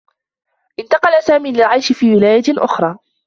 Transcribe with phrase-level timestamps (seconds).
[0.79, 2.97] انتقل سامي للعيش في ولاية آخرى.